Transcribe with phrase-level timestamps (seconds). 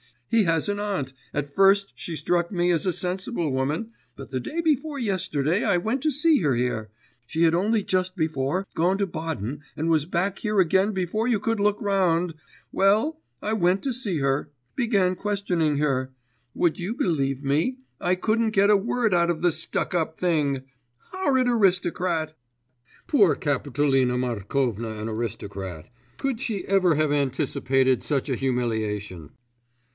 [0.29, 4.39] He has an aunt; at first she struck me as a sensible woman, but the
[4.39, 6.89] day before yesterday I went to see her here
[7.27, 11.39] she had only just before gone to Baden and was back here again before you
[11.39, 12.33] could look round
[12.71, 16.13] well, I went to see her; began questioning her....
[16.55, 20.63] Would you believe me, I couldn't get a word out of the stuck up thing.
[21.11, 22.35] Horrid aristocrat!'
[23.05, 25.89] Poor Kapitolina Markovna an aristocrat!
[26.17, 29.31] Could she ever have anticipated such a humiliation?